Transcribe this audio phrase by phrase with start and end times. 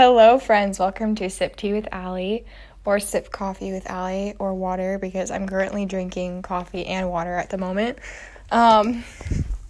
[0.00, 0.78] Hello, friends.
[0.78, 2.46] Welcome to Sip Tea with Allie,
[2.84, 7.50] or Sip Coffee with Allie, or water because I'm currently drinking coffee and water at
[7.50, 7.98] the moment.
[8.52, 9.02] Um,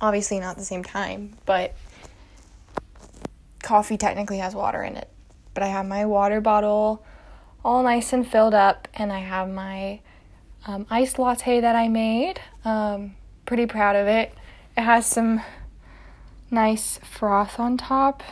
[0.02, 1.74] obviously, not at the same time, but
[3.62, 5.08] coffee technically has water in it.
[5.54, 7.02] But I have my water bottle
[7.64, 10.00] all nice and filled up, and I have my
[10.66, 12.38] um, iced latte that I made.
[12.66, 13.16] Um,
[13.46, 14.34] pretty proud of it.
[14.76, 15.40] It has some
[16.50, 18.22] nice froth on top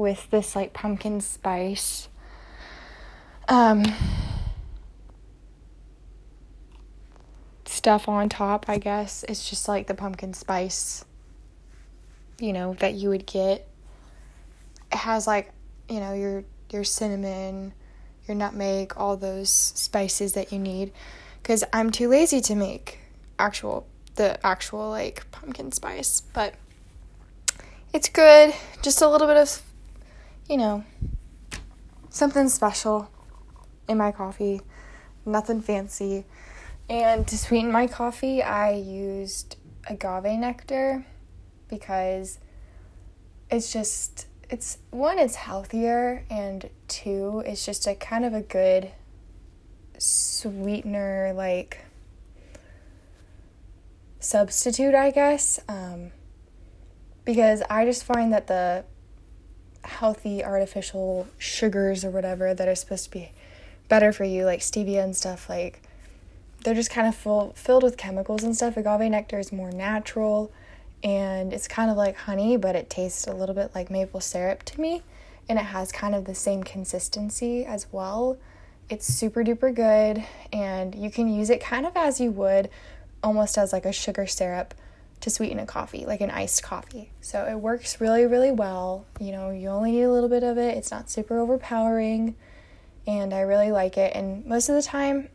[0.00, 2.08] with this like pumpkin spice.
[3.48, 3.84] Um,
[7.64, 9.24] stuff on top, I guess.
[9.28, 11.04] It's just like the pumpkin spice,
[12.38, 13.68] you know, that you would get.
[14.92, 15.52] It has like,
[15.88, 17.72] you know, your your cinnamon,
[18.26, 20.92] your nutmeg, all those spices that you need
[21.42, 22.98] cuz I'm too lazy to make
[23.38, 26.54] actual the actual like pumpkin spice, but
[27.92, 28.54] it's good.
[28.82, 29.62] Just a little bit of
[30.50, 30.84] you know,
[32.08, 33.08] something special
[33.88, 34.60] in my coffee,
[35.24, 36.24] nothing fancy.
[36.88, 39.56] And to sweeten my coffee, I used
[39.88, 41.06] agave nectar
[41.68, 42.40] because
[43.48, 48.90] it's just it's one it's healthier and two it's just a kind of a good
[49.96, 51.78] sweetener like
[54.18, 56.10] substitute i guess um,
[57.24, 58.84] because i just find that the
[59.84, 63.32] healthy artificial sugars or whatever that are supposed to be
[63.88, 65.82] better for you, like stevia and stuff, like
[66.64, 68.76] they're just kind of full filled with chemicals and stuff.
[68.76, 70.52] Agave nectar is more natural
[71.02, 74.62] and it's kind of like honey, but it tastes a little bit like maple syrup
[74.64, 75.02] to me.
[75.48, 78.38] And it has kind of the same consistency as well.
[78.88, 82.68] It's super duper good, and you can use it kind of as you would
[83.22, 84.74] almost as like a sugar syrup
[85.20, 87.12] to sweeten a coffee, like an iced coffee.
[87.20, 89.06] So it works really, really well.
[89.18, 92.36] You know, you only need a little bit of it, it's not super overpowering,
[93.06, 94.14] and I really like it.
[94.14, 95.28] And most of the time,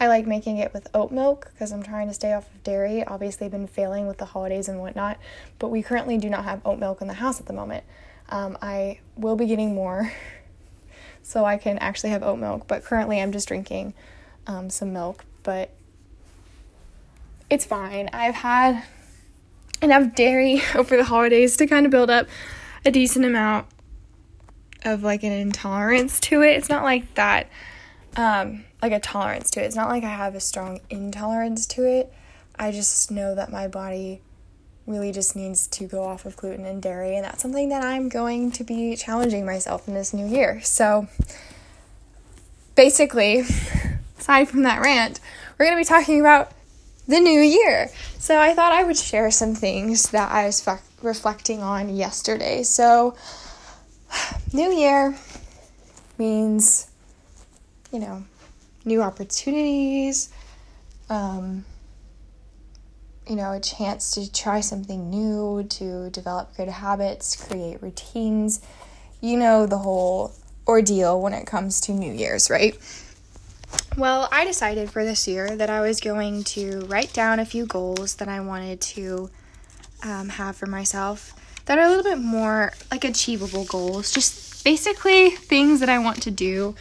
[0.00, 3.04] I like making it with oat milk because I'm trying to stay off of dairy.
[3.06, 5.18] Obviously, I've been failing with the holidays and whatnot,
[5.58, 7.84] but we currently do not have oat milk in the house at the moment.
[8.30, 10.12] Um, I will be getting more
[11.22, 13.94] so I can actually have oat milk, but currently I'm just drinking
[14.46, 15.24] um, some milk.
[15.42, 15.70] But
[17.50, 18.08] it's fine.
[18.12, 18.82] I've had
[19.82, 22.26] enough dairy over the holidays to kind of build up
[22.84, 23.66] a decent amount
[24.84, 26.56] of like an intolerance to it.
[26.56, 27.48] It's not like that,
[28.16, 29.66] um, like a tolerance to it.
[29.66, 32.12] It's not like I have a strong intolerance to it.
[32.58, 34.20] I just know that my body
[34.86, 38.08] really just needs to go off of gluten and dairy, and that's something that I'm
[38.08, 40.60] going to be challenging myself in this new year.
[40.62, 41.06] So,
[42.74, 43.44] basically,
[44.18, 45.20] aside from that rant,
[45.58, 46.52] we're going to be talking about
[47.06, 47.90] the new year.
[48.18, 50.66] So I thought I would share some things that I was
[51.02, 52.62] reflecting on yesterday.
[52.62, 53.16] So,
[54.52, 55.16] new year
[56.18, 56.88] means,
[57.92, 58.24] you know,
[58.84, 60.32] new opportunities,
[61.10, 61.64] um,
[63.28, 68.60] you know, a chance to try something new, to develop good habits, create routines.
[69.20, 70.32] You know, the whole
[70.66, 72.76] ordeal when it comes to New Year's, right?
[73.96, 77.66] Well, I decided for this year that I was going to write down a few
[77.66, 79.30] goals that I wanted to
[80.02, 81.34] um, have for myself
[81.66, 86.22] that are a little bit more like achievable goals, just basically things that I want
[86.22, 86.74] to do,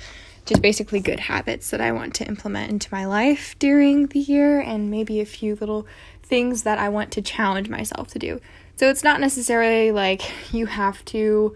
[0.45, 4.59] just basically good habits that I want to implement into my life during the year,
[4.59, 5.85] and maybe a few little
[6.23, 8.39] things that I want to challenge myself to do.
[8.77, 10.21] So it's not necessarily like
[10.53, 11.55] you have to,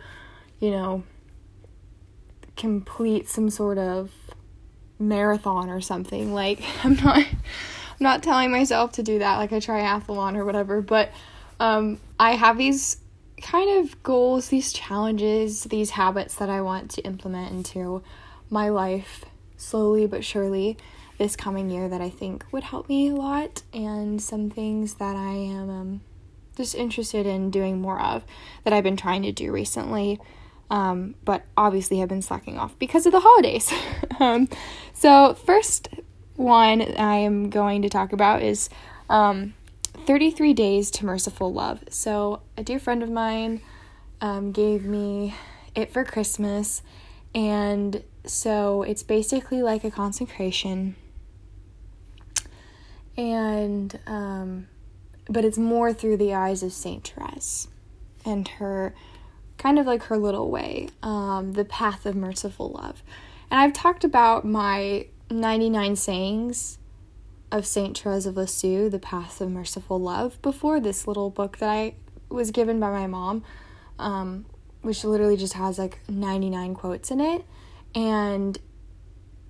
[0.59, 1.03] you know,
[2.55, 4.11] complete some sort of
[4.99, 6.33] marathon or something.
[6.33, 10.81] Like I'm not I'm not telling myself to do that like a triathlon or whatever,
[10.81, 11.11] but
[11.59, 12.97] um I have these
[13.41, 18.01] kind of goals, these challenges, these habits that I want to implement into
[18.49, 19.25] my life
[19.57, 20.77] slowly but surely
[21.17, 25.15] this coming year that I think would help me a lot and some things that
[25.15, 26.01] I am um,
[26.57, 28.25] just interested in doing more of
[28.63, 30.19] that I've been trying to do recently
[30.69, 33.71] um, but obviously have been slacking off because of the holidays.
[34.19, 34.49] um,
[34.93, 35.89] so, first
[36.35, 38.69] one I am going to talk about is
[39.09, 39.53] um,
[40.05, 41.83] 33 Days to Merciful Love.
[41.89, 43.61] So, a dear friend of mine
[44.21, 45.35] um, gave me
[45.75, 46.81] it for Christmas,
[47.33, 50.95] and so it's basically like a consecration.
[53.17, 54.67] And, um,
[55.29, 57.69] but it's more through the eyes of Saint Therese
[58.25, 58.93] and her
[59.57, 63.03] kind of like her little way, um, the path of merciful love.
[63.49, 66.77] And I've talked about my 99 sayings
[67.51, 71.69] of Saint Therese of Lisieux, The Path of Merciful Love, before this little book that
[71.69, 71.93] I
[72.29, 73.43] was given by my mom.
[73.97, 74.45] Um,
[74.85, 77.43] which literally just has like 99 quotes in it.
[77.95, 78.57] And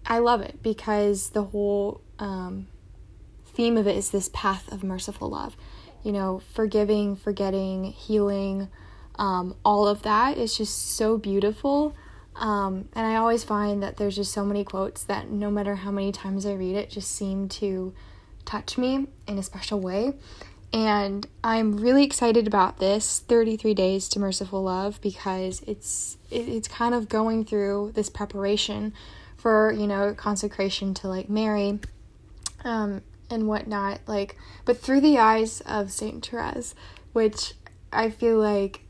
[0.06, 2.68] I love it because the whole um,
[3.46, 5.58] theme of it is this path of merciful love.
[6.04, 8.70] You know, forgiving, forgetting, healing,
[9.18, 11.96] um, all of that is just so beautiful.
[12.36, 15.92] Um, and I always find that there's just so many quotes that no matter how
[15.92, 17.94] many times I read it, just seem to
[18.44, 20.14] touch me in a special way.
[20.74, 26.94] And I'm really excited about this 33 days to merciful love because it's it's kind
[26.94, 28.94] of going through this preparation
[29.38, 31.80] for, you know, consecration to like Mary
[32.66, 34.36] um and whatnot like
[34.66, 36.76] but through the eyes of Saint Therese,
[37.14, 37.54] which
[37.94, 38.82] I feel like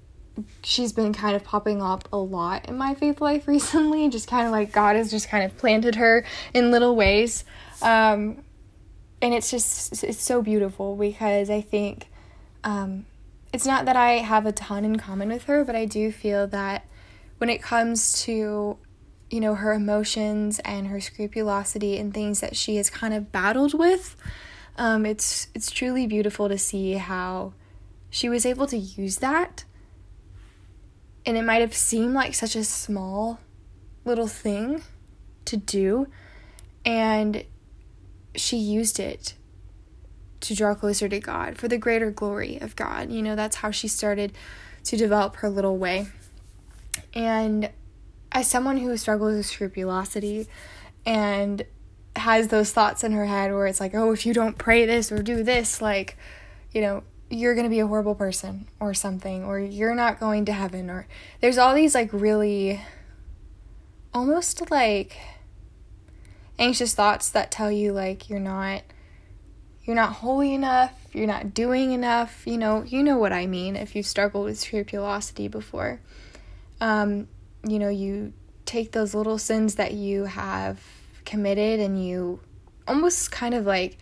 [0.64, 4.10] she's been kind of popping up a lot in my faith life recently.
[4.10, 7.46] Just kind of like God has just kind of planted her in little ways.
[7.82, 8.44] Um,
[9.22, 12.08] and it's just it's so beautiful because I think
[12.64, 13.06] um,
[13.54, 16.48] it's not that I have a ton in common with her, but I do feel
[16.48, 16.86] that
[17.38, 18.78] when it comes to
[19.30, 23.78] you know her emotions and her scrupulosity and things that she has kind of battled
[23.78, 24.16] with,
[24.78, 27.54] um, it's it's truly beautiful to see how
[28.10, 29.66] she was able to use that.
[31.26, 33.40] And it might have seemed like such a small
[34.04, 34.84] little thing
[35.46, 36.08] to do,
[36.86, 37.44] and
[38.36, 39.34] she used it
[40.42, 43.12] to draw closer to God for the greater glory of God.
[43.12, 44.34] You know, that's how she started
[44.84, 46.08] to develop her little way.
[47.14, 47.72] And
[48.32, 50.48] as someone who struggles with scrupulosity
[51.06, 51.66] and
[52.16, 55.12] has those thoughts in her head where it's like, oh, if you don't pray this
[55.12, 56.18] or do this, like,
[56.72, 60.46] you know, you're going to be a horrible person or something, or you're not going
[60.46, 61.08] to heaven, or
[61.42, 62.82] there's all these like really
[64.14, 65.18] almost like
[66.58, 68.82] anxious thoughts that tell you like you're not
[69.84, 73.76] you're not holy enough, you're not doing enough, you know, you know what I mean
[73.76, 76.00] if you've struggled with scrupulosity before.
[76.82, 77.28] Um,
[77.68, 78.34] you know, you
[78.66, 80.80] take those little sins that you have
[81.24, 82.40] committed and you
[82.88, 83.98] almost kind of like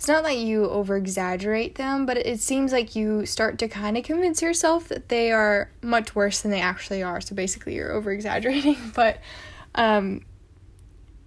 [0.00, 3.98] it's not that you over exaggerate them, but it seems like you start to kind
[3.98, 7.20] of convince yourself that they are much worse than they actually are.
[7.20, 9.18] So basically, you're over exaggerating, but
[9.74, 10.22] um,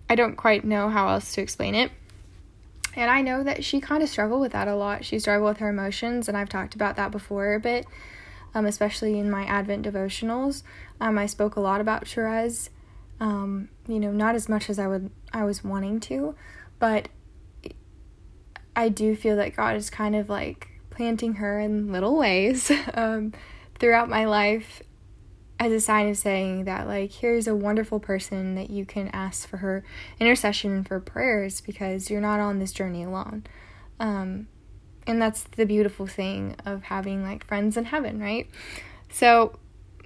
[0.09, 1.91] I don't quite know how else to explain it.
[2.95, 5.05] And I know that she kind of struggled with that a lot.
[5.05, 7.85] She struggled with her emotions, and I've talked about that before a bit,
[8.55, 10.63] um, especially in my Advent devotionals.
[10.99, 12.71] Um, I spoke a lot about Therese.
[13.19, 16.33] Um, you know, not as much as I would I was wanting to,
[16.79, 17.09] but
[18.75, 23.33] I do feel that God is kind of like planting her in little ways um,
[23.79, 24.81] throughout my life
[25.59, 29.47] as a sign of saying that like here's a wonderful person that you can ask
[29.47, 29.83] for her
[30.19, 33.43] intercession and for prayers because you're not on this journey alone.
[33.99, 34.47] Um,
[35.05, 38.49] and that's the beautiful thing of having like friends in heaven right?
[39.09, 39.57] So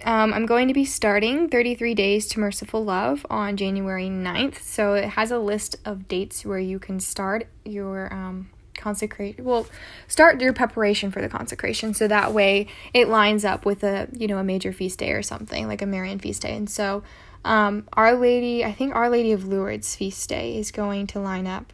[0.04, 4.94] um, i'm going to be starting 33 days to merciful love on january 9th so
[4.94, 8.50] it has a list of dates where you can start your um,
[8.88, 9.68] consecrate well
[10.08, 14.28] start your preparation for the consecration so that way it lines up with a you
[14.28, 16.56] know a major feast day or something like a marian feast day.
[16.56, 17.04] And so
[17.44, 21.48] um, our lady i think our lady of lourdes feast day is going to line
[21.48, 21.74] up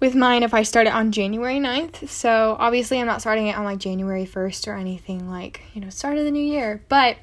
[0.00, 3.56] with mine if i start it on january 9th so obviously i'm not starting it
[3.56, 6.82] on like january 1st or anything like you know start of the new year.
[6.88, 7.18] But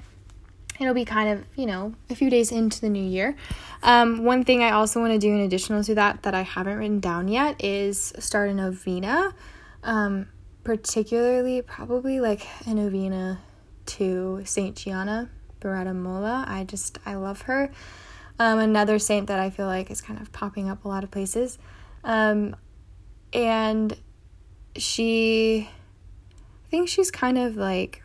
[0.80, 3.36] it'll be kind of, you know, a few days into the new year.
[3.84, 6.78] Um, one thing I also want to do in addition to that that I haven't
[6.78, 9.34] written down yet is start a novena,
[9.84, 10.28] um,
[10.64, 13.40] particularly probably like a novena
[13.88, 15.30] to Saint Gianna
[15.62, 16.46] Beretta Molla.
[16.48, 17.72] I just, I love her.
[18.40, 21.10] Um, another saint that I feel like is kind of popping up a lot of
[21.10, 21.58] places.
[22.04, 22.56] Um,
[23.34, 23.98] and
[24.76, 25.70] she,
[26.66, 28.04] I think she's kind of like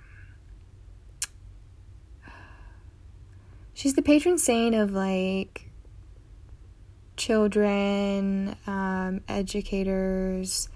[3.82, 5.68] she's the patron saint of like
[7.16, 10.68] children, um, educators,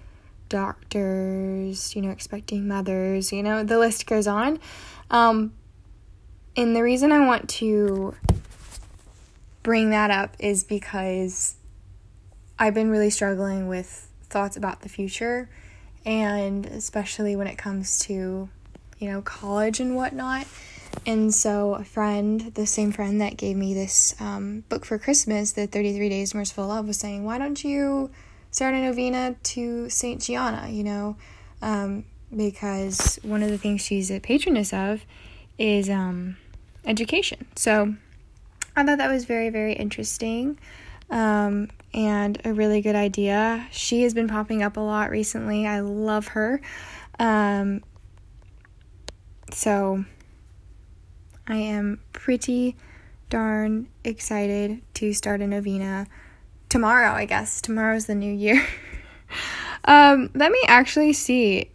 [0.49, 4.59] doctors, you know, expecting mothers, you know, the list goes on.
[5.09, 5.53] Um,
[6.57, 8.13] and the reason I want to
[9.63, 11.55] bring that up is because
[12.59, 15.49] I've been really struggling with thoughts about the future,
[16.05, 18.49] and especially when it comes to,
[18.99, 20.45] you know, college and whatnot.
[21.05, 25.53] And so, a friend, the same friend that gave me this um, book for Christmas,
[25.53, 28.09] the 33 Days of Merciful Love, was saying, Why don't you
[28.51, 30.21] start a novena to St.
[30.21, 30.69] Gianna?
[30.69, 31.17] You know,
[31.61, 35.05] um, because one of the things she's a patroness of
[35.57, 36.37] is um,
[36.85, 37.45] education.
[37.55, 37.95] So,
[38.75, 40.57] I thought that was very, very interesting
[41.09, 43.67] um, and a really good idea.
[43.71, 45.65] She has been popping up a lot recently.
[45.65, 46.61] I love her.
[47.19, 47.83] Um,
[49.51, 50.05] so,
[51.47, 52.75] I am pretty
[53.29, 56.07] darn excited to start a novena
[56.69, 57.61] tomorrow, I guess.
[57.61, 58.65] Tomorrow's the new year.
[59.85, 61.71] um, let me actually see.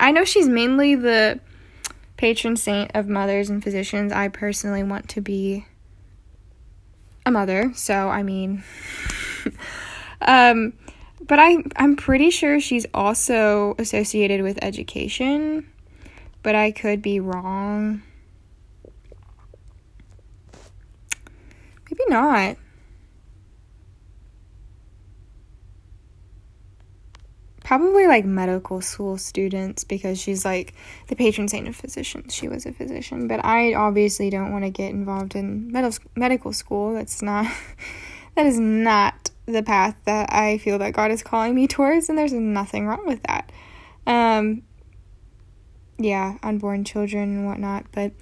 [0.00, 1.40] I know she's mainly the
[2.16, 4.12] patron saint of mothers and physicians.
[4.12, 5.66] I personally want to be
[7.24, 8.64] a mother, so I mean
[10.20, 10.72] um
[11.26, 15.68] but I I'm pretty sure she's also associated with education,
[16.42, 18.02] but I could be wrong.
[21.92, 22.56] Maybe not.
[27.62, 30.72] Probably like medical school students because she's like
[31.08, 32.34] the patron saint of physicians.
[32.34, 36.54] She was a physician, but I obviously don't want to get involved in med- medical
[36.54, 36.94] school.
[36.94, 37.46] That's not
[38.36, 42.16] that is not the path that I feel that God is calling me towards, and
[42.16, 43.52] there's nothing wrong with that.
[44.06, 44.62] Um,
[45.98, 48.12] yeah, unborn children and whatnot, but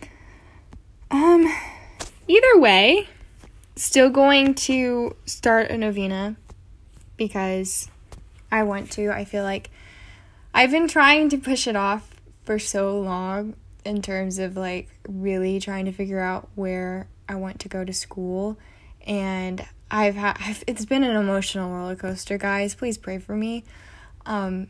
[1.12, 1.46] um,
[2.26, 3.08] either way,
[3.80, 6.36] still going to start a novena
[7.16, 7.88] because
[8.52, 9.10] I want to.
[9.10, 9.70] I feel like
[10.52, 12.10] I've been trying to push it off
[12.44, 17.58] for so long in terms of like really trying to figure out where I want
[17.60, 18.58] to go to school.
[19.06, 22.74] And I've had it's been an emotional roller coaster guys.
[22.74, 23.64] Please pray for me.
[24.26, 24.68] Um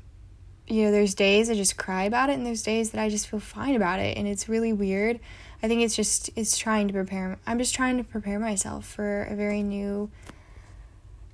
[0.68, 3.26] you know there's days I just cry about it and there's days that I just
[3.26, 4.16] feel fine about it.
[4.16, 5.18] And it's really weird
[5.62, 9.24] I think it's just it's trying to prepare I'm just trying to prepare myself for
[9.24, 10.10] a very new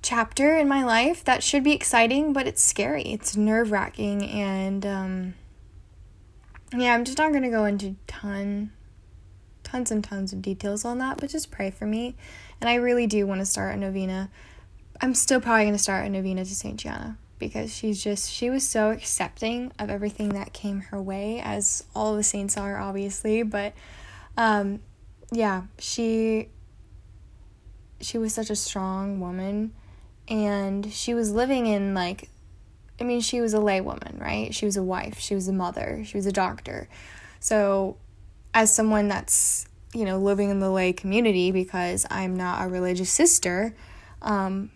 [0.01, 3.03] chapter in my life that should be exciting, but it's scary.
[3.03, 5.33] It's nerve-wracking and um
[6.75, 8.71] yeah, I'm just not going to go into ton
[9.63, 12.15] tons and tons of details on that, but just pray for me.
[12.61, 14.29] And I really do want to start a novena.
[15.01, 16.77] I'm still probably going to start a novena to St.
[16.77, 21.83] Gianna because she's just she was so accepting of everything that came her way as
[21.95, 23.73] all the saints are obviously, but
[24.37, 24.79] um
[25.31, 26.49] yeah, she
[27.99, 29.73] she was such a strong woman
[30.27, 32.29] and she was living in like
[32.99, 34.53] I mean she was a laywoman, right?
[34.53, 36.87] She was a wife, she was a mother, she was a doctor.
[37.39, 37.97] So
[38.53, 43.09] as someone that's, you know, living in the lay community because I'm not a religious
[43.09, 43.75] sister,
[44.21, 44.71] um,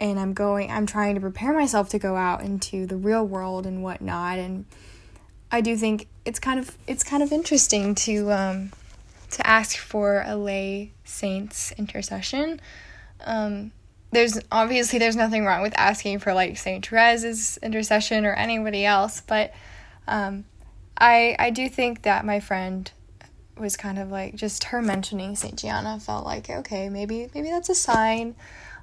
[0.00, 3.66] and I'm going I'm trying to prepare myself to go out into the real world
[3.66, 4.66] and whatnot and
[5.50, 8.72] I do think it's kind of it's kind of interesting to um,
[9.30, 12.60] to ask for a lay saint's intercession.
[13.24, 13.72] Um,
[14.10, 19.20] there's obviously there's nothing wrong with asking for like Saint Therese's intercession or anybody else,
[19.20, 19.52] but
[20.06, 20.44] um,
[20.96, 22.90] I I do think that my friend
[23.58, 27.68] was kind of like just her mentioning Saint Gianna felt like okay maybe maybe that's
[27.68, 28.34] a sign,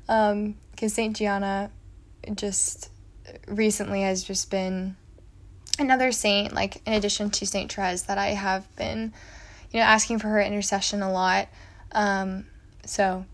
[0.02, 0.56] because um,
[0.90, 1.72] Saint Gianna
[2.36, 2.90] just
[3.48, 4.96] recently has just been
[5.80, 9.14] another saint like in addition to Saint Therese that I have been
[9.76, 11.50] you know asking for her intercession a lot.
[11.92, 12.46] Um,
[12.86, 13.26] so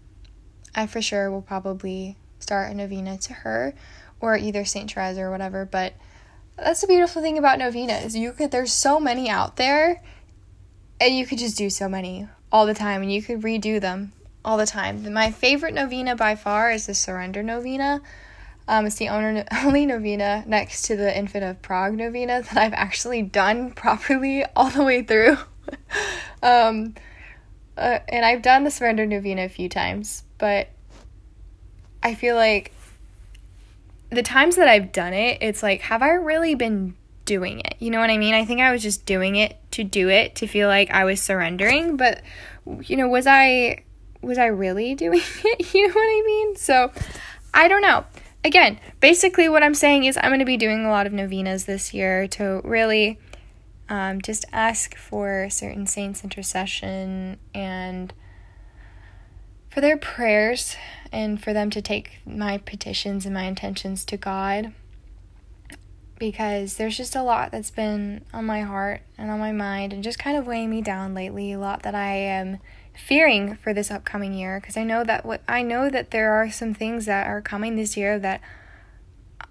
[0.74, 3.76] I for sure will probably start a novena to her
[4.20, 4.92] or either St.
[4.92, 5.66] Therese or whatever.
[5.66, 5.94] But
[6.58, 8.16] that's the beautiful thing about novenas.
[8.16, 10.02] You could there's so many out there
[11.00, 14.12] and you could just do so many all the time and you could redo them
[14.44, 15.14] all the time.
[15.14, 18.02] My favorite novena by far is the Surrender Novena.
[18.68, 19.10] Um, it's the
[19.64, 24.72] only novena next to the Infant of Prague novena that I've actually done properly all
[24.72, 25.38] the way through.
[26.44, 26.96] um,
[27.78, 30.70] uh, and I've done the Surrender Novena a few times, but
[32.04, 32.74] I feel like
[34.10, 37.76] the times that I've done it, it's like, have I really been doing it?
[37.80, 38.34] You know what I mean?
[38.34, 41.22] I think I was just doing it to do it, to feel like I was
[41.22, 42.22] surrendering, but
[42.82, 43.84] you know, was I
[44.22, 45.74] was I really doing it?
[45.74, 46.56] You know what I mean?
[46.56, 46.92] So,
[47.54, 48.06] I don't know.
[48.44, 51.66] Again, basically what I'm saying is I'm going to be doing a lot of novenas
[51.66, 53.20] this year to really
[53.92, 58.14] um, just ask for certain saints' intercession and
[59.70, 60.78] for their prayers
[61.12, 64.74] and for them to take my petitions and my intentions to God.
[66.18, 70.02] Because there's just a lot that's been on my heart and on my mind and
[70.02, 72.60] just kind of weighing me down lately a lot that I am
[72.96, 74.62] fearing for this upcoming year.
[74.62, 77.76] Because I know that what I know that there are some things that are coming
[77.76, 78.40] this year that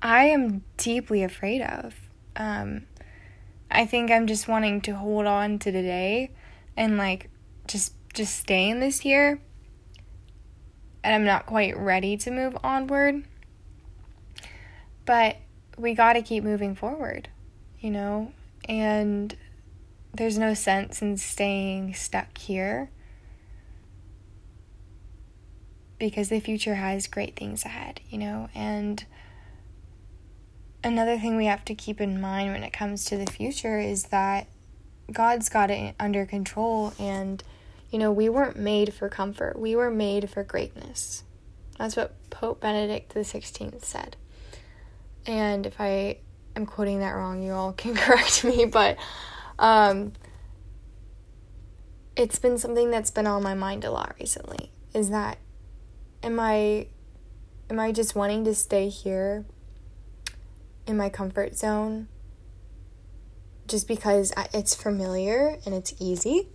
[0.01, 1.95] I am deeply afraid of.
[2.37, 2.87] Um,
[3.71, 6.31] I think I'm just wanting to hold on to today
[6.77, 7.31] and like
[7.67, 9.41] just just stay in this year.
[11.03, 13.25] And I'm not quite ready to move onward.
[15.07, 15.37] But
[15.79, 17.29] we got to keep moving forward,
[17.79, 18.33] you know?
[18.69, 19.35] And
[20.13, 22.91] there's no sense in staying stuck here
[25.99, 28.49] because the future has great things ahead, you know?
[28.55, 29.05] And
[30.83, 34.05] another thing we have to keep in mind when it comes to the future is
[34.05, 34.47] that
[35.13, 37.43] God's got it under control and
[37.91, 41.25] You know, we weren't made for comfort, we were made for greatness.
[41.77, 44.17] That's what Pope Benedict XVI said.
[45.27, 46.19] And if I
[46.55, 48.97] am quoting that wrong, you all can correct me, but
[49.59, 50.13] um,
[52.15, 55.39] it's been something that's been on my mind a lot recently is that
[56.23, 56.87] am I
[57.69, 59.45] am I just wanting to stay here
[60.87, 62.09] in my comfort zone
[63.67, 66.49] just because it's familiar and it's easy?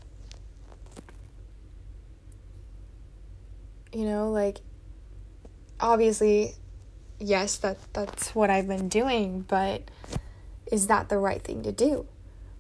[3.94, 4.60] You know, like
[5.80, 6.56] obviously
[7.20, 9.84] yes, that that's what I've been doing, but
[10.72, 12.08] is that the right thing to do?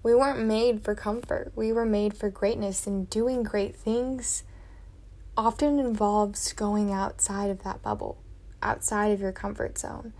[0.03, 1.51] We weren't made for comfort.
[1.55, 4.43] We were made for greatness and doing great things
[5.37, 8.17] often involves going outside of that bubble,
[8.61, 10.13] outside of your comfort zone.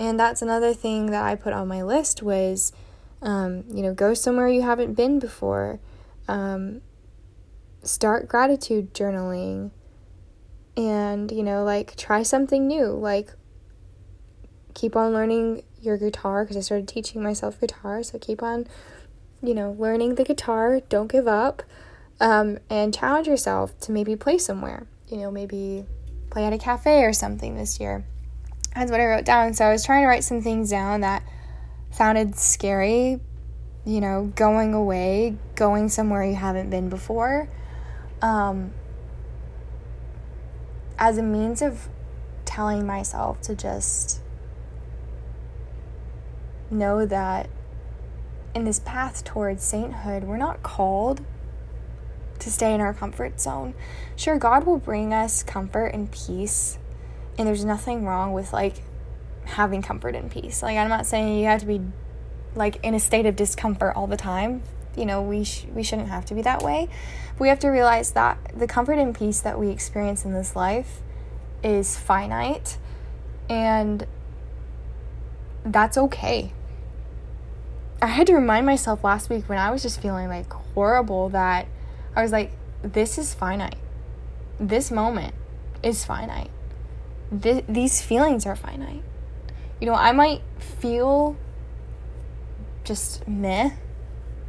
[0.00, 2.72] And that's another thing that I put on my list was,
[3.20, 5.78] um, you know, go somewhere you haven't been before.
[6.26, 6.80] Um,
[7.82, 9.72] start gratitude journaling.
[10.74, 12.86] And, you know, like try something new.
[12.86, 13.28] Like
[14.72, 18.02] keep on learning your guitar because I started teaching myself guitar.
[18.02, 18.66] So keep on,
[19.42, 20.80] you know, learning the guitar.
[20.88, 21.62] Don't give up
[22.20, 24.86] um, and challenge yourself to maybe play somewhere.
[25.08, 25.84] You know, maybe
[26.30, 28.06] play at a cafe or something this year.
[28.74, 29.54] That's what I wrote down.
[29.54, 31.22] So I was trying to write some things down that
[31.90, 33.20] sounded scary,
[33.84, 37.48] you know, going away, going somewhere you haven't been before,
[38.22, 38.72] um,
[40.98, 41.88] as a means of
[42.44, 44.20] telling myself to just
[46.70, 47.48] know that
[48.54, 51.24] in this path towards sainthood, we're not called
[52.38, 53.74] to stay in our comfort zone.
[54.16, 56.78] Sure, God will bring us comfort and peace,
[57.38, 58.82] and there's nothing wrong with like
[59.44, 60.62] having comfort and peace.
[60.62, 61.80] Like I'm not saying you have to be
[62.54, 64.62] like in a state of discomfort all the time.
[64.96, 66.88] You know, we sh- we shouldn't have to be that way.
[67.34, 70.56] But we have to realize that the comfort and peace that we experience in this
[70.56, 71.00] life
[71.62, 72.78] is finite
[73.48, 74.06] and
[75.64, 76.52] that's okay.
[78.02, 81.66] I had to remind myself last week when I was just feeling like horrible that
[82.16, 83.76] I was like, this is finite.
[84.58, 85.34] This moment
[85.82, 86.50] is finite.
[87.38, 89.02] Th- these feelings are finite.
[89.80, 91.36] You know, I might feel
[92.84, 93.70] just meh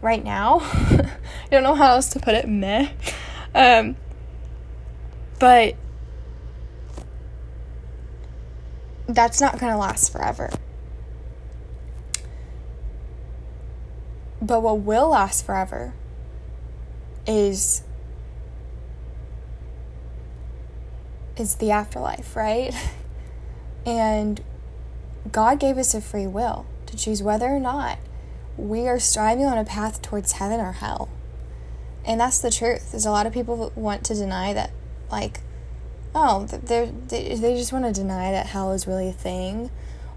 [0.01, 0.59] right now.
[0.61, 1.09] I
[1.51, 2.89] don't know how else to put it, meh.
[3.53, 3.95] Um,
[5.39, 5.75] but
[9.07, 10.49] that's not going to last forever.
[14.41, 15.93] But what will last forever
[17.27, 17.83] is
[21.37, 22.73] is the afterlife, right?
[23.83, 24.43] And
[25.31, 27.97] God gave us a free will to choose whether or not
[28.57, 31.09] we are striving on a path towards heaven or hell.
[32.05, 32.91] And that's the truth.
[32.91, 34.69] There's a lot of people that want to deny that
[35.11, 35.39] like
[36.13, 39.69] oh, they they just want to deny that hell is really a thing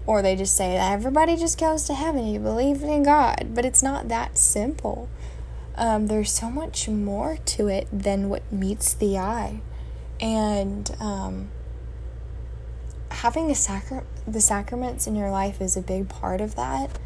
[0.05, 3.65] or they just say that everybody just goes to heaven you believe in God, but
[3.65, 5.09] it's not that simple.
[5.75, 9.61] Um, there's so much more to it than what meets the eye.
[10.19, 11.49] And um,
[13.09, 16.97] having the, sacra- the sacraments in your life is a big part of that.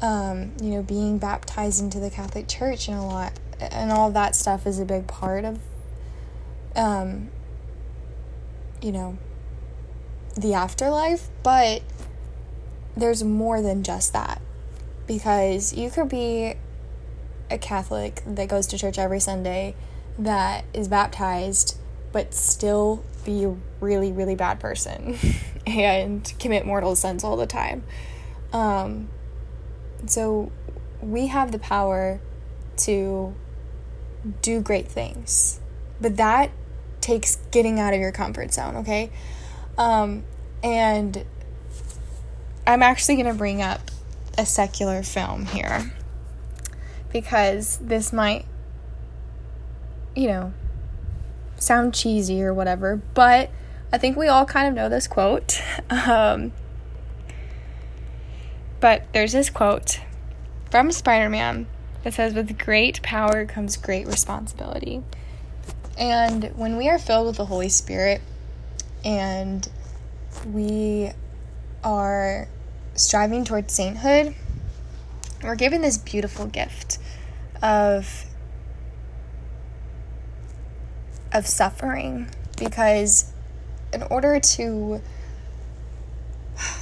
[0.00, 4.34] Um, you know, being baptized into the Catholic Church and a lot, and all that
[4.34, 5.58] stuff is a big part of,
[6.74, 7.30] um,
[8.82, 9.16] you know,
[10.34, 11.28] the afterlife.
[11.42, 11.82] But
[12.96, 14.40] there's more than just that.
[15.06, 16.54] Because you could be
[17.50, 19.74] a Catholic that goes to church every Sunday
[20.18, 21.78] that is baptized
[22.16, 25.18] but still be a really, really bad person
[25.66, 27.84] and commit mortal sins all the time.
[28.54, 29.10] Um,
[30.06, 30.50] so
[31.02, 32.18] we have the power
[32.78, 33.34] to
[34.40, 35.60] do great things,
[36.00, 36.52] but that
[37.02, 39.10] takes getting out of your comfort zone, okay?
[39.76, 40.24] Um,
[40.62, 41.22] and
[42.66, 43.90] I'm actually going to bring up
[44.38, 45.92] a secular film here
[47.12, 48.46] because this might,
[50.14, 50.54] you know,
[51.56, 53.50] sound cheesy or whatever, but
[53.92, 55.60] I think we all kind of know this quote.
[55.90, 56.52] Um,
[58.80, 60.00] but there's this quote
[60.70, 61.66] from Spider Man
[62.04, 65.02] that says, With great power comes great responsibility.
[65.98, 68.20] And when we are filled with the Holy Spirit
[69.04, 69.66] and
[70.52, 71.10] we
[71.82, 72.48] are
[72.94, 74.34] striving towards sainthood,
[75.42, 76.98] we're given this beautiful gift
[77.62, 78.26] of
[81.36, 83.32] of suffering because
[83.92, 85.00] in order to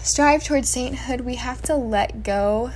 [0.03, 2.71] strive towards sainthood, we have to let go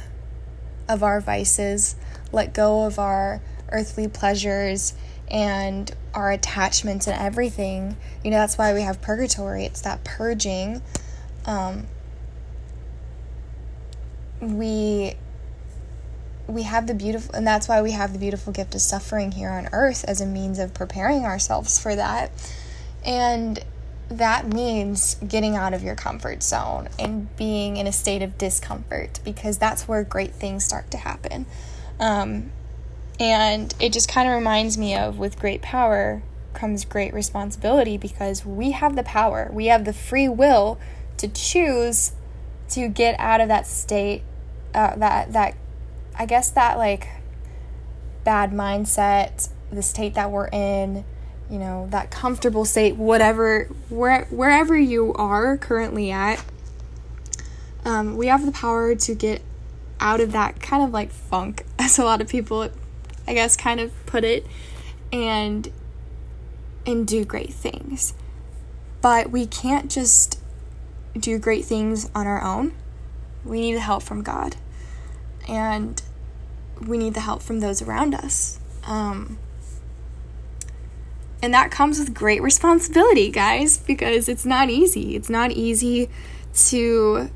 [0.89, 1.95] of our vices,
[2.33, 4.95] let go of our earthly pleasures,
[5.31, 7.97] and our attachments and everything.
[8.25, 9.65] You know, that's why we have purgatory.
[9.65, 10.83] It's that purging.
[11.45, 11.87] Um,
[14.41, 15.15] we
[16.49, 19.51] we have the beautiful and that's why we have the beautiful gift of suffering here
[19.51, 22.33] on earth as a means of preparing ourselves for that.
[23.05, 23.63] And
[24.09, 29.21] that means getting out of your comfort zone and being in a state of discomfort
[29.25, 31.45] because that's where great things start to happen.
[32.01, 32.51] Um,
[33.21, 36.23] and it just kind of reminds me of with great power
[36.55, 40.79] comes great responsibility because we have the power, we have the free will
[41.19, 42.13] to choose
[42.71, 44.23] to get out of that state,
[44.75, 45.55] uh, that that
[46.19, 47.09] I guess that like
[48.25, 51.05] bad mindset, the state that we're in,
[51.49, 56.45] you know, that comfortable state, whatever, where, wherever you are currently at,
[57.85, 59.41] um, we have the power to get
[60.01, 62.69] out of that kind of like funk, as a lot of people,
[63.27, 64.47] I guess, kind of put it,
[65.13, 65.71] and
[66.87, 68.15] and do great things.
[69.01, 70.41] But we can't just
[71.19, 72.75] do great things on our own.
[73.45, 74.57] We need help from God,
[75.49, 76.01] and
[76.87, 78.59] we need the help from those around us.
[78.87, 79.39] Um,
[81.43, 85.15] and that comes with great responsibility, guys, because it's not easy.
[85.15, 86.09] It's not easy
[86.55, 87.31] to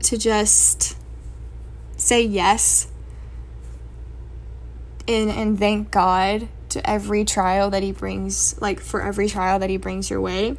[0.00, 0.96] to just
[1.96, 2.88] say yes
[5.06, 9.70] and and thank God to every trial that he brings like for every trial that
[9.70, 10.56] he brings your way.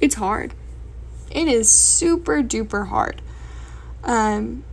[0.00, 0.54] It's hard.
[1.30, 3.22] It is super duper hard.
[4.02, 4.64] Um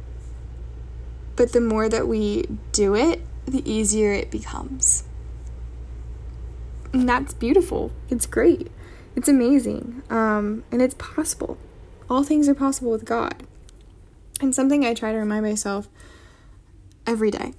[1.37, 5.05] but the more that we do it, the easier it becomes.
[6.91, 7.91] And that's beautiful.
[8.09, 8.69] It's great.
[9.15, 10.03] It's amazing.
[10.09, 11.57] Um, and it's possible.
[12.09, 13.43] All things are possible with God.
[14.41, 15.87] And something I try to remind myself
[17.05, 17.53] every day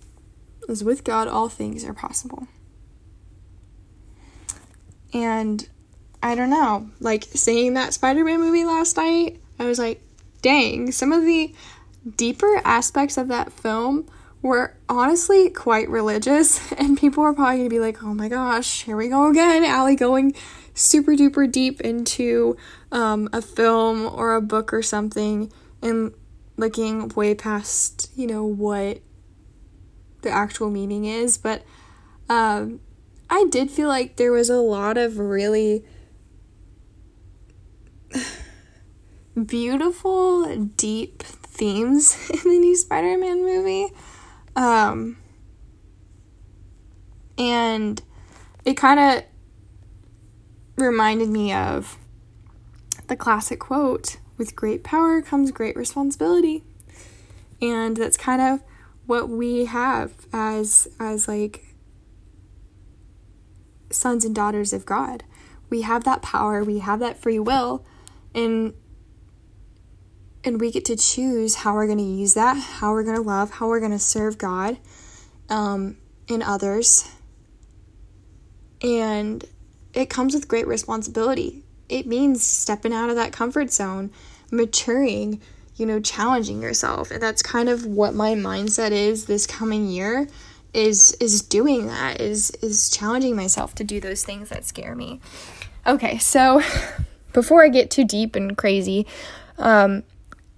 [0.69, 2.49] is with God, all things are possible.
[5.13, 5.69] And
[6.23, 10.03] I don't know, like seeing that Spider Man movie last night, I was like,
[10.43, 11.55] dang, some of the
[12.17, 14.07] deeper aspects of that film
[14.43, 18.97] were honestly quite religious, and people are probably gonna be like, oh my gosh, here
[18.97, 20.35] we go again, Allie going
[20.75, 22.57] super duper deep into
[22.93, 26.13] um, a film or a book or something and
[26.57, 29.01] looking way past, you know, what
[30.23, 31.37] the actual meaning is.
[31.37, 31.65] But
[32.29, 32.81] um,
[33.29, 35.85] I did feel like there was a lot of really
[39.47, 41.23] beautiful, deep
[41.59, 43.93] themes in the new Spider Man movie.
[44.57, 45.19] Um,
[47.37, 48.01] and
[48.65, 49.25] it kind of
[50.77, 51.99] reminded me of
[53.09, 56.63] the classic quote with great power comes great responsibility.
[57.61, 58.63] And that's kind of
[59.07, 61.75] what we have as as like
[63.91, 65.25] sons and daughters of God.
[65.71, 67.85] We have that power, we have that free will,
[68.35, 68.75] and
[70.49, 73.23] and we get to choose how we're going to use that, how we're going to
[73.23, 74.79] love, how we're going to serve God
[75.49, 75.97] um,
[76.29, 77.09] and others.
[78.83, 79.45] And
[79.95, 81.63] it comes with great responsibility.
[81.89, 84.11] It means stepping out of that comfort zone,
[84.51, 85.41] maturing,
[85.77, 87.11] you know, challenging yourself.
[87.11, 90.29] And that's kind of what my mindset is this coming year
[90.75, 95.21] is is doing that is is challenging myself to do those things that scare me.
[95.87, 96.63] Okay, so
[97.33, 99.07] before I get too deep and crazy,
[99.59, 100.03] um,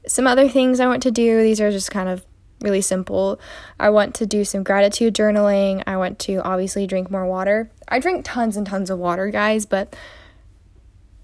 [0.07, 2.25] some other things I want to do, these are just kind of
[2.61, 3.41] really simple.
[3.79, 5.83] I want to do some gratitude journaling.
[5.87, 7.71] I want to obviously drink more water.
[7.89, 9.95] I drink tons and tons of water, guys, but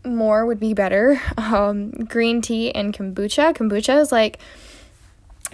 [0.05, 1.21] more would be better.
[1.39, 3.55] Um, green tea and kombucha.
[3.55, 4.41] Kombucha is like,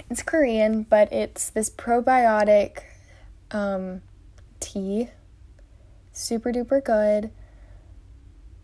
[0.09, 2.79] it's Korean, but it's this probiotic
[3.51, 4.01] um,
[4.59, 5.11] tea.
[6.13, 7.31] Super duper good.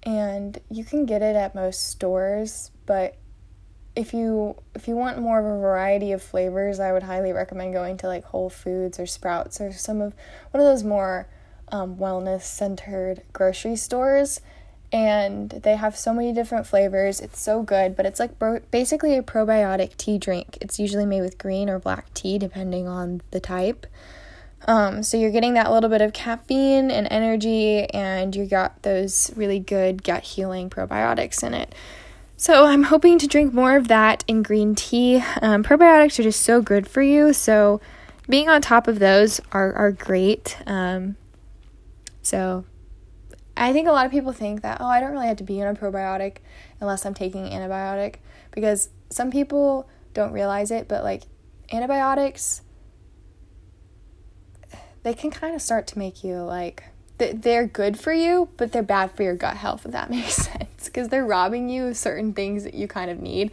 [0.02, 3.16] And you can get it at most stores, but
[3.98, 7.72] if you if you want more of a variety of flavors, I would highly recommend
[7.72, 10.14] going to like Whole Foods or Sprouts or some of
[10.52, 11.26] one of those more
[11.72, 14.40] um, wellness centered grocery stores.
[14.92, 17.20] And they have so many different flavors.
[17.20, 20.56] It's so good, but it's like bro- basically a probiotic tea drink.
[20.60, 23.84] It's usually made with green or black tea, depending on the type.
[24.66, 29.32] Um, so you're getting that little bit of caffeine and energy, and you got those
[29.36, 31.74] really good gut healing probiotics in it.
[32.40, 35.24] So I'm hoping to drink more of that in green tea.
[35.42, 37.32] Um, probiotics are just so good for you.
[37.32, 37.80] So
[38.28, 40.56] being on top of those are, are great.
[40.64, 41.16] Um,
[42.22, 42.64] so
[43.56, 45.60] I think a lot of people think that, oh, I don't really have to be
[45.60, 46.36] on a probiotic
[46.80, 48.16] unless I'm taking an antibiotic
[48.52, 51.24] because some people don't realize it, but like
[51.72, 52.62] antibiotics,
[55.02, 56.84] they can kind of start to make you like
[57.18, 60.67] they're good for you, but they're bad for your gut health, if that makes sense,
[60.84, 63.50] because they're robbing you of certain things that you kind of need.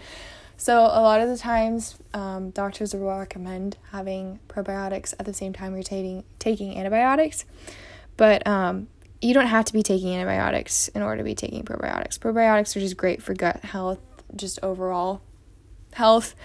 [0.57, 5.51] So, a lot of the times, um, doctors will recommend having probiotics at the same
[5.51, 7.45] time you're taking, taking antibiotics,
[8.15, 8.87] but um,
[9.21, 12.17] you don't have to be taking antibiotics in order to be taking probiotics.
[12.17, 13.99] Probiotics are just great for gut health,
[14.33, 15.21] just overall
[15.93, 16.35] health.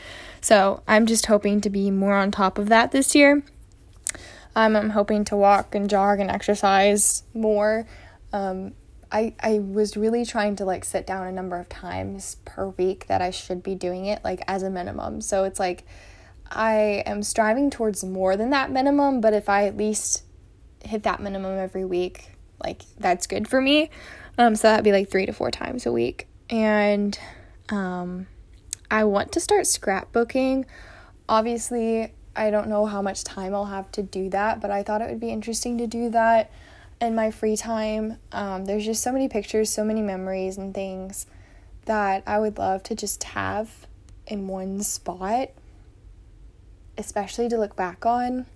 [0.40, 3.44] So, I'm just hoping to be more on top of that this year.
[4.56, 7.86] Um, I'm hoping to walk and jog and exercise more.
[8.32, 8.72] Um,
[9.12, 13.06] I, I was really trying to like sit down a number of times per week
[13.08, 15.20] that I should be doing it like as a minimum.
[15.20, 15.84] So it's like
[16.50, 20.24] I am striving towards more than that minimum, but if I at least
[20.84, 23.90] hit that minimum every week, like that's good for me.
[24.38, 26.26] Um, so that'd be like three to four times a week.
[26.48, 27.18] And
[27.68, 28.26] um,
[28.90, 30.66] I want to start scrapbooking.
[31.28, 35.02] Obviously, I don't know how much time I'll have to do that, but I thought
[35.02, 36.50] it would be interesting to do that
[37.00, 38.18] in my free time.
[38.32, 41.26] Um, there's just so many pictures, so many memories and things
[41.86, 43.86] that I would love to just have
[44.26, 45.50] in one spot,
[46.98, 48.46] especially to look back on.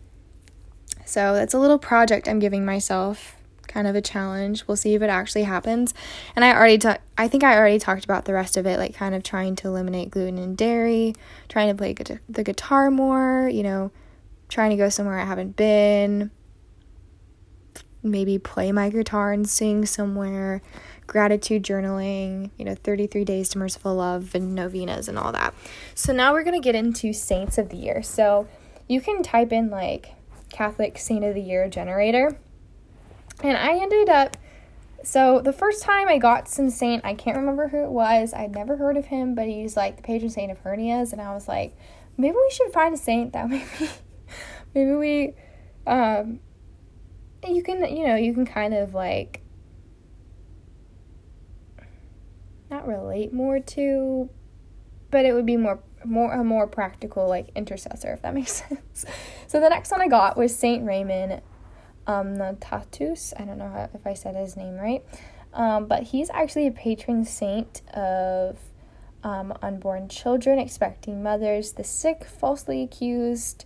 [1.04, 4.66] So that's a little project I'm giving myself, kind of a challenge.
[4.66, 5.92] We'll see if it actually happens.
[6.36, 8.94] And I already ta- I think I already talked about the rest of it, like
[8.94, 11.14] kind of trying to eliminate gluten and dairy,
[11.48, 11.94] trying to play
[12.28, 13.90] the guitar more, you know,
[14.48, 16.30] trying to go somewhere I haven't been,
[18.04, 20.62] maybe play my guitar and sing somewhere,
[21.06, 25.54] gratitude journaling, you know, 33 days to merciful love and novenas and all that.
[25.94, 28.02] So now we're going to get into saints of the year.
[28.02, 28.46] So
[28.88, 30.14] you can type in like
[30.50, 32.36] Catholic saint of the year generator.
[33.42, 34.36] And I ended up
[35.02, 38.32] so the first time I got some saint, I can't remember who it was.
[38.32, 41.34] I'd never heard of him, but he's like the patron saint of hernias and I
[41.34, 41.76] was like,
[42.16, 43.66] maybe we should find a saint that maybe
[44.74, 45.34] maybe we
[45.86, 46.40] um
[47.48, 49.40] you can you know you can kind of like
[52.70, 54.28] not relate more to
[55.10, 59.04] but it would be more more a more practical like intercessor if that makes sense.
[59.46, 61.40] So the next one i got was saint raymond
[62.06, 65.04] um nontatus i don't know how, if i said his name right.
[65.52, 68.58] Um, but he's actually a patron saint of
[69.22, 71.72] um, unborn children expecting mothers.
[71.72, 73.64] The sick falsely accused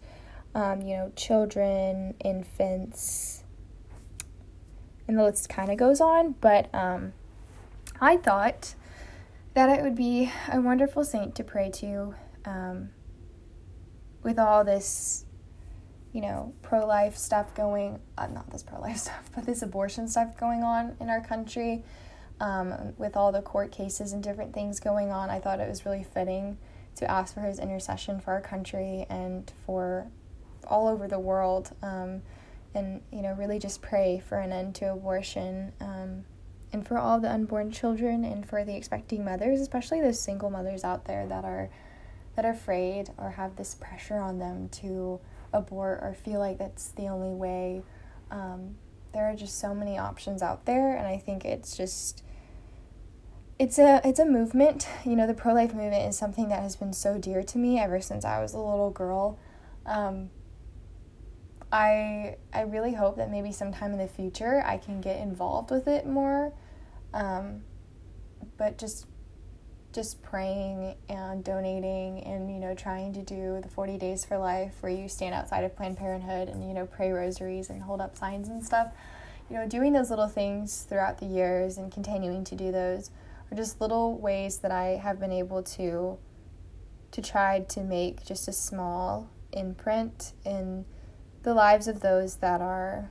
[0.54, 3.37] um, you know children infants
[5.08, 6.34] and the list kind of goes on.
[6.40, 7.14] But um,
[8.00, 8.74] I thought
[9.54, 12.90] that it would be a wonderful saint to pray to um,
[14.22, 15.24] with all this,
[16.12, 20.06] you know, pro life stuff going, uh, not this pro life stuff, but this abortion
[20.06, 21.82] stuff going on in our country.
[22.40, 25.84] Um, with all the court cases and different things going on, I thought it was
[25.84, 26.56] really fitting
[26.94, 30.06] to ask for his intercession for our country and for
[30.68, 31.74] all over the world.
[31.82, 32.22] Um,
[32.74, 36.24] and you know really just pray for an end to abortion um,
[36.72, 40.84] and for all the unborn children and for the expecting mothers especially those single mothers
[40.84, 41.70] out there that are
[42.38, 45.18] that are afraid or have this pressure on them to
[45.52, 47.82] abort or feel like that's the only way.
[48.30, 48.76] Um,
[49.12, 52.22] there are just so many options out there and i think it's just
[53.58, 54.86] it's a it's a movement.
[55.04, 58.00] You know the pro-life movement is something that has been so dear to me ever
[58.00, 59.36] since i was a little girl.
[59.84, 60.30] Um,
[61.70, 65.86] I I really hope that maybe sometime in the future I can get involved with
[65.86, 66.52] it more.
[67.12, 67.62] Um,
[68.56, 69.06] but just
[69.92, 74.74] just praying and donating and you know trying to do the 40 days for life
[74.80, 78.16] where you stand outside of Planned Parenthood and you know pray rosaries and hold up
[78.16, 78.92] signs and stuff.
[79.50, 83.10] You know, doing those little things throughout the years and continuing to do those
[83.50, 86.18] are just little ways that I have been able to
[87.10, 90.84] to try to make just a small imprint in
[91.42, 93.10] the lives of those that are,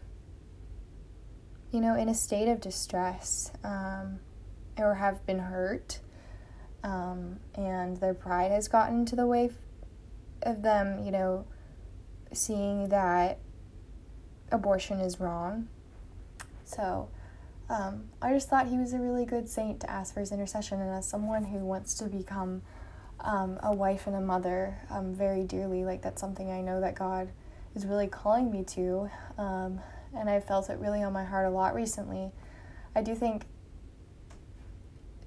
[1.72, 4.20] you know, in a state of distress um,
[4.78, 6.00] or have been hurt,
[6.84, 9.50] um, and their pride has gotten to the way
[10.44, 11.46] of them, you know,
[12.34, 13.40] seeing that
[14.52, 15.68] abortion is wrong.
[16.64, 17.10] So,
[17.70, 20.80] um, I just thought he was a really good saint to ask for his intercession,
[20.80, 22.62] and as someone who wants to become
[23.20, 26.96] um, a wife and a mother um, very dearly, like that's something I know that
[26.96, 27.30] God
[27.78, 29.10] is really calling me to.
[29.38, 29.80] Um,
[30.16, 32.32] and I felt it really on my heart a lot recently.
[32.96, 33.46] I do think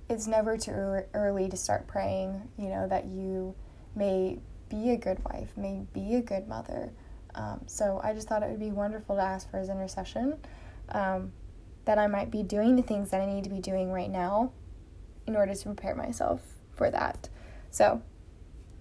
[0.08, 3.54] it's never too early to start praying, you know, that you
[3.94, 6.92] may be a good wife, may be a good mother.
[7.36, 10.36] Um, so I just thought it would be wonderful to ask for his intercession,
[10.88, 11.32] um,
[11.84, 14.52] that I might be doing the things that I need to be doing right now
[15.28, 16.40] in order to prepare myself
[16.74, 17.28] for that.
[17.70, 18.02] So,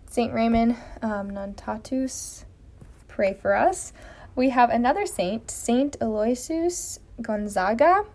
[0.09, 0.33] St.
[0.33, 2.45] Raymond um, Nontatus,
[3.19, 3.91] pray for us.
[4.33, 8.05] We have another saint, Saint Aloysius Gonzaga.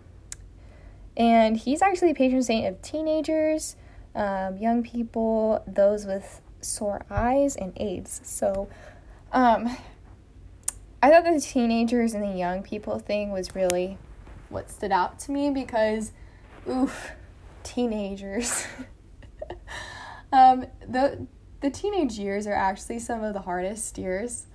[1.15, 3.75] And he's actually patron saint of teenagers,
[4.15, 8.19] um, young people, those with sore eyes, and AIDS.
[8.23, 8.67] So
[9.31, 9.77] um,
[11.03, 13.99] I thought the teenagers and the young people thing was really
[14.49, 16.13] what stood out to me because,
[16.67, 17.11] oof,
[17.61, 18.65] teenagers.
[20.33, 21.27] um, the
[21.61, 24.47] the teenage years are actually some of the hardest years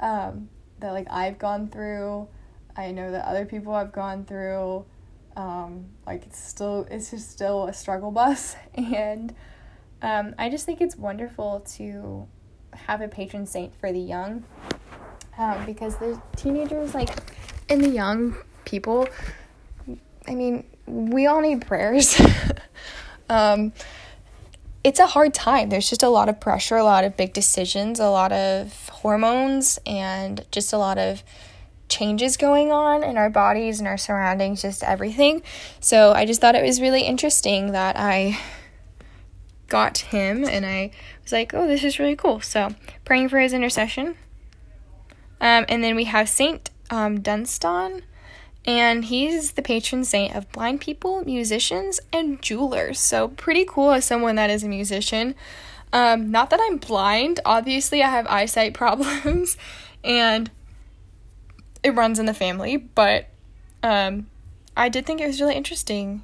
[0.00, 0.48] um,
[0.80, 2.28] that like I've gone through.
[2.76, 4.84] I know that other people have gone through.
[5.36, 9.34] Um, like it's still it's just still a struggle bus, and
[10.02, 12.26] um, I just think it's wonderful to
[12.74, 14.44] have a patron saint for the young,
[15.38, 17.10] um, because the teenagers like
[17.68, 19.08] and the young people.
[20.26, 22.20] I mean, we all need prayers.
[23.30, 23.72] um,
[24.84, 25.70] it's a hard time.
[25.70, 29.78] There's just a lot of pressure, a lot of big decisions, a lot of hormones,
[29.86, 31.22] and just a lot of
[31.88, 35.42] changes going on in our bodies and our surroundings, just everything.
[35.80, 38.38] So I just thought it was really interesting that I
[39.68, 40.90] got him and I
[41.22, 42.40] was like, oh, this is really cool.
[42.40, 44.16] So praying for his intercession.
[45.40, 48.02] Um, and then we have Saint um, Dunstan
[48.68, 53.00] and he's the patron saint of blind people, musicians, and jewelers.
[53.00, 55.34] So, pretty cool as someone that is a musician.
[55.92, 59.56] Um, not that I'm blind, obviously, I have eyesight problems,
[60.04, 60.50] and
[61.82, 63.28] it runs in the family, but
[63.82, 64.26] um,
[64.76, 66.22] I did think it was really interesting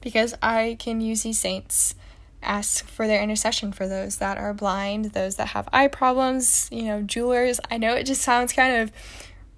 [0.00, 1.94] because I can use these saints
[2.42, 6.84] ask for their intercession for those that are blind, those that have eye problems, you
[6.84, 7.60] know, jewelers.
[7.70, 8.92] I know it just sounds kind of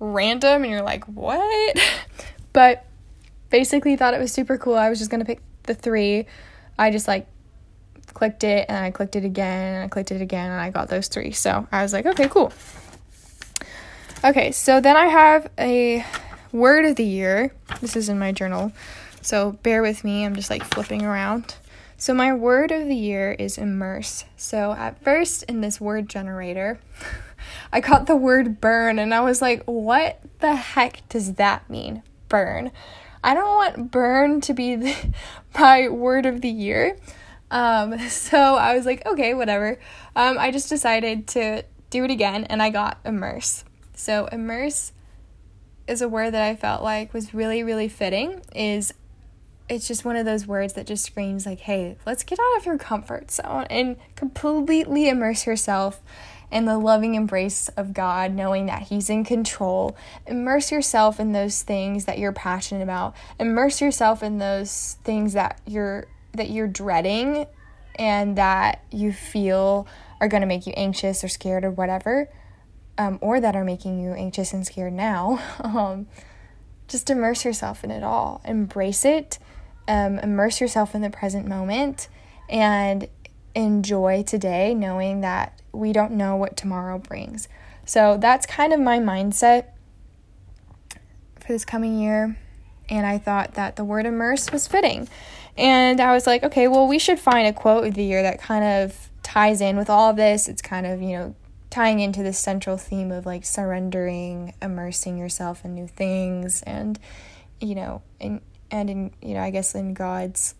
[0.00, 1.78] random and you're like, what?
[2.52, 2.84] but
[3.50, 4.74] basically thought it was super cool.
[4.74, 6.26] I was just to pick the three.
[6.78, 7.26] I just like
[8.14, 10.88] clicked it and I clicked it again and I clicked it again and I got
[10.88, 11.32] those three.
[11.32, 12.52] So I was like, okay, cool.
[14.24, 16.04] Okay, so then I have a
[16.52, 17.52] word of the year.
[17.80, 18.72] This is in my journal.
[19.22, 20.24] So bear with me.
[20.24, 21.54] I'm just like flipping around.
[21.96, 24.24] So my word of the year is immerse.
[24.36, 26.78] So at first in this word generator,
[27.72, 32.02] I got the word burn and I was like, what the heck does that mean?
[32.28, 32.70] Burn.
[33.22, 34.94] I don't want burn to be the,
[35.58, 36.96] my word of the year.
[37.50, 39.78] Um, so I was like, okay, whatever.
[40.16, 43.64] Um, I just decided to do it again and I got immerse.
[43.94, 44.92] So immerse
[45.86, 48.42] is a word that I felt like was really, really fitting.
[48.54, 48.92] Is
[49.68, 52.66] it's just one of those words that just screams like, hey, let's get out of
[52.66, 56.00] your comfort zone and completely immerse yourself
[56.50, 59.96] in the loving embrace of God, knowing that He's in control.
[60.26, 63.14] Immerse yourself in those things that you're passionate about.
[63.38, 67.46] Immerse yourself in those things that you're that you're dreading
[67.96, 69.86] and that you feel
[70.20, 72.28] are going to make you anxious or scared or whatever,
[72.96, 75.42] um, or that are making you anxious and scared now.
[75.60, 76.06] um,
[76.88, 78.40] just immerse yourself in it all.
[78.44, 79.38] Embrace it.
[79.86, 82.08] Um, immerse yourself in the present moment
[82.48, 83.08] and
[83.54, 87.48] enjoy today, knowing that we don't know what tomorrow brings.
[87.84, 89.66] So that's kind of my mindset
[91.40, 92.36] for this coming year.
[92.90, 95.08] And I thought that the word immerse was fitting.
[95.58, 98.40] And I was like, okay, well, we should find a quote of the year that
[98.40, 100.48] kind of ties in with all of this.
[100.48, 101.34] It's kind of, you know,
[101.68, 106.98] tying into this central theme of like surrendering, immersing yourself in new things, and,
[107.60, 108.40] you know, in,
[108.70, 110.54] and in, you know, I guess in God's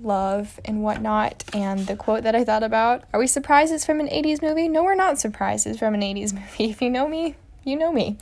[0.00, 1.42] love and whatnot.
[1.52, 4.68] And the quote that I thought about Are we surprised it's from an 80s movie?
[4.68, 6.70] No, we're not surprised it's from an 80s movie.
[6.70, 8.18] If you know me, you know me.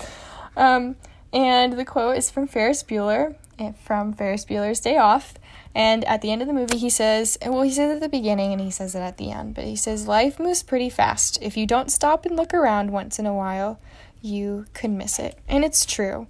[0.57, 0.97] Um,
[1.33, 5.35] and the quote is from Ferris Bueller, eh, from Ferris Bueller's Day Off.
[5.75, 8.53] And at the end of the movie, he says, well, he says at the beginning
[8.53, 11.39] and he says it at the end, but he says, Life moves pretty fast.
[11.43, 13.81] If you don't stop and look around once in a while,
[14.23, 15.39] you could miss it.
[15.49, 16.29] And it's true.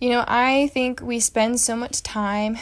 [0.00, 2.58] You know, I think we spend so much time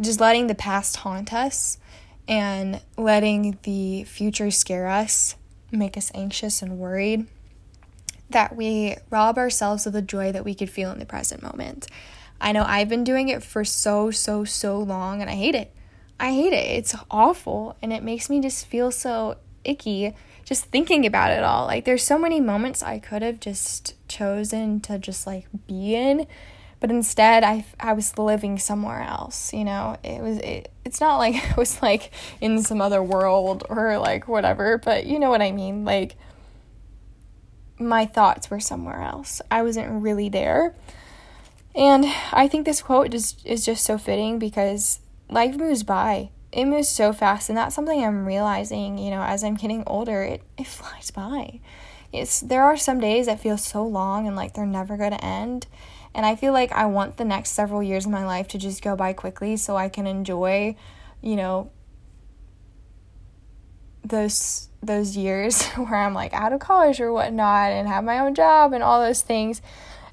[0.00, 1.78] just letting the past haunt us
[2.26, 5.36] and letting the future scare us,
[5.70, 7.26] make us anxious and worried,
[8.30, 11.88] that we rob ourselves of the joy that we could feel in the present moment.
[12.40, 15.74] I know I've been doing it for so, so, so long and I hate it.
[16.18, 16.78] I hate it.
[16.78, 20.14] It's awful and it makes me just feel so icky
[20.44, 21.66] just thinking about it all.
[21.66, 26.26] Like there's so many moments I could have just chosen to just like be in
[26.80, 31.18] but instead I, I was living somewhere else you know it was it, it's not
[31.18, 32.10] like i was like
[32.40, 36.16] in some other world or like whatever but you know what i mean like
[37.78, 40.74] my thoughts were somewhere else i wasn't really there
[41.74, 46.64] and i think this quote just is just so fitting because life moves by it
[46.64, 50.42] moves so fast and that's something i'm realizing you know as i'm getting older it,
[50.58, 51.60] it flies by
[52.12, 55.24] it's there are some days that feel so long and like they're never going to
[55.24, 55.66] end
[56.14, 58.82] And I feel like I want the next several years of my life to just
[58.82, 60.74] go by quickly so I can enjoy,
[61.22, 61.70] you know,
[64.04, 68.34] those those years where I'm like out of college or whatnot and have my own
[68.34, 69.62] job and all those things.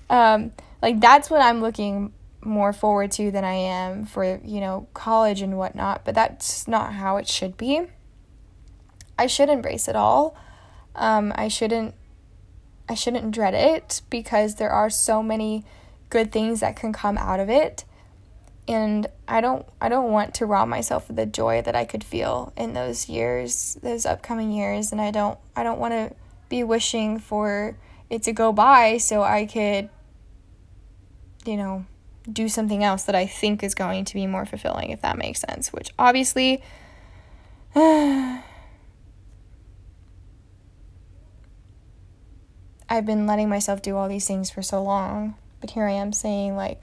[0.09, 0.51] Um,
[0.81, 5.41] like that's what I'm looking more forward to than I am for, you know, college
[5.41, 7.81] and whatnot, but that's not how it should be.
[9.17, 10.35] I should embrace it all.
[10.95, 11.95] Um, I shouldn't
[12.89, 15.65] I shouldn't dread it because there are so many
[16.09, 17.83] good things that can come out of it.
[18.67, 22.03] And I don't I don't want to rob myself of the joy that I could
[22.03, 26.15] feel in those years, those upcoming years, and I don't I don't want to
[26.49, 27.77] be wishing for
[28.09, 29.89] it to go by so I could
[31.47, 31.85] you know,
[32.31, 35.41] do something else that I think is going to be more fulfilling, if that makes
[35.41, 35.71] sense.
[35.71, 36.61] Which obviously,
[37.75, 38.43] I've
[43.05, 46.55] been letting myself do all these things for so long, but here I am saying,
[46.55, 46.81] like,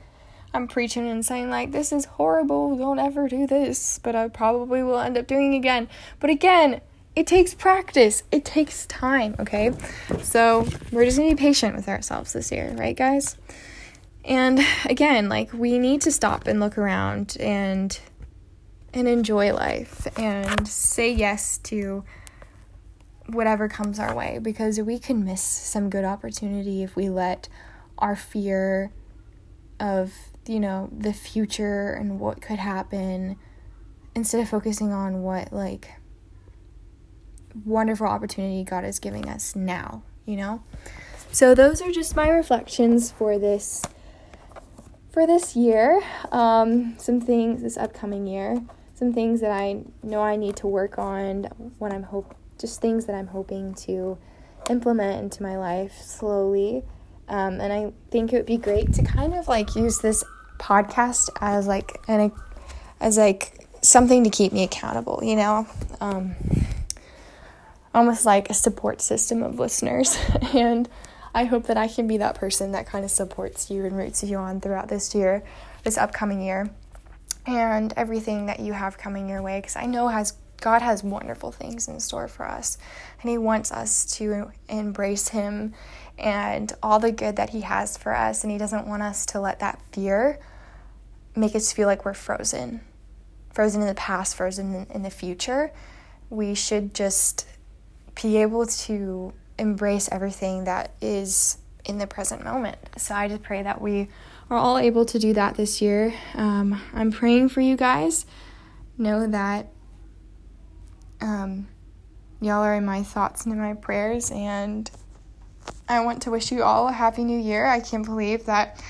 [0.52, 4.82] I'm preaching and saying, like, this is horrible, don't ever do this, but I probably
[4.82, 5.88] will end up doing again.
[6.20, 6.80] But again,
[7.16, 9.72] it takes practice, it takes time, okay?
[10.22, 13.36] So we're just gonna be patient with ourselves this year, right, guys?
[14.24, 17.98] And again, like we need to stop and look around and
[18.92, 22.04] and enjoy life and say yes to
[23.26, 27.48] whatever comes our way because we can miss some good opportunity if we let
[27.98, 28.92] our fear
[29.80, 30.12] of,
[30.46, 33.36] you know, the future and what could happen
[34.14, 35.90] instead of focusing on what like
[37.64, 40.62] wonderful opportunity God is giving us now, you know?
[41.32, 43.82] So those are just my reflections for this
[45.14, 46.02] for this year,
[46.32, 48.60] um, some things this upcoming year,
[48.94, 51.44] some things that I know I need to work on
[51.78, 54.18] when I'm hope just things that I'm hoping to
[54.68, 56.82] implement into my life slowly.
[57.28, 60.24] Um, and I think it would be great to kind of like use this
[60.58, 62.32] podcast as like an
[63.00, 65.64] as like something to keep me accountable, you know,
[66.00, 66.34] um,
[67.94, 70.18] almost like a support system of listeners
[70.54, 70.88] and
[71.34, 74.22] I hope that I can be that person that kind of supports you and roots
[74.22, 75.42] you on throughout this year,
[75.82, 76.70] this upcoming year,
[77.44, 79.58] and everything that you have coming your way.
[79.58, 82.78] Because I know has God has wonderful things in store for us,
[83.20, 85.74] and He wants us to embrace Him
[86.16, 89.40] and all the good that He has for us, and He doesn't want us to
[89.40, 90.38] let that fear
[91.34, 92.80] make us feel like we're frozen,
[93.52, 95.72] frozen in the past, frozen in, in the future.
[96.30, 97.46] We should just
[98.22, 102.78] be able to embrace everything that is in the present moment.
[102.96, 104.08] So I just pray that we
[104.50, 106.14] are all able to do that this year.
[106.34, 108.26] Um, I'm praying for you guys.
[108.96, 109.68] Know that
[111.20, 111.68] um,
[112.40, 114.90] y'all are in my thoughts and in my prayers, and
[115.88, 117.66] I want to wish you all a happy new year.
[117.66, 118.82] I can't believe that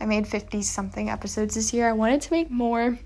[0.00, 1.88] I made 50 something episodes this year.
[1.88, 2.98] I wanted to make more,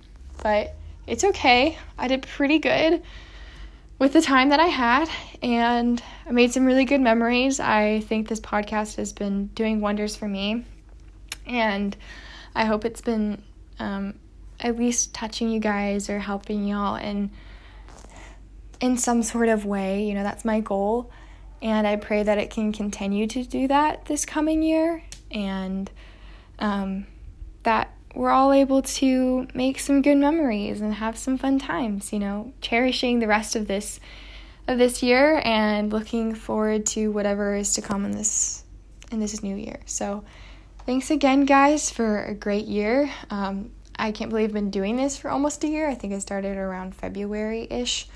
[0.42, 0.74] but
[1.06, 1.76] it's okay.
[1.98, 3.02] I did pretty good
[4.04, 5.08] with the time that I had,
[5.42, 7.58] and I made some really good memories.
[7.58, 10.62] I think this podcast has been doing wonders for me,
[11.46, 11.96] and
[12.54, 13.42] I hope it's been
[13.78, 14.18] um,
[14.60, 17.30] at least touching you guys or helping y'all in
[18.78, 20.04] in some sort of way.
[20.04, 21.10] You know, that's my goal,
[21.62, 25.90] and I pray that it can continue to do that this coming year, and
[26.58, 27.06] um,
[27.62, 32.18] that we're all able to make some good memories and have some fun times, you
[32.18, 34.00] know, cherishing the rest of this
[34.66, 38.64] of this year and looking forward to whatever is to come in this
[39.10, 39.80] in this new year.
[39.86, 40.24] So,
[40.86, 43.10] thanks again guys for a great year.
[43.30, 45.88] Um, I can't believe I've been doing this for almost a year.
[45.88, 48.08] I think I started around February-ish.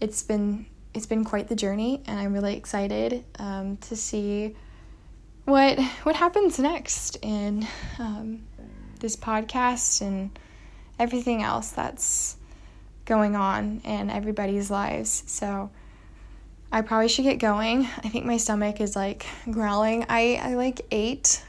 [0.00, 4.54] It's been it's been quite the journey and I'm really excited um, to see
[5.44, 7.66] what what happens next and
[7.98, 8.42] um,
[9.02, 10.30] this podcast and
[10.98, 12.36] everything else that's
[13.04, 15.24] going on in everybody's lives.
[15.26, 15.70] So
[16.70, 17.86] I probably should get going.
[18.02, 20.06] I think my stomach is like growling.
[20.08, 21.44] I, I like ate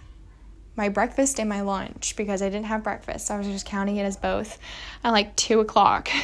[0.76, 3.28] my breakfast and my lunch because I didn't have breakfast.
[3.28, 4.60] So I was just counting it as both
[5.04, 6.10] at like two o'clock.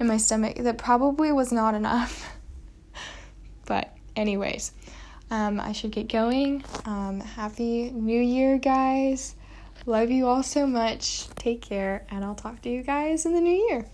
[0.00, 2.36] in my stomach that probably was not enough.
[3.66, 4.72] but anyways,
[5.30, 6.64] um, I should get going.
[6.84, 9.34] Um, happy New Year, guys.
[9.86, 11.28] Love you all so much.
[11.36, 13.86] Take care, and I'll talk to you guys in the new year.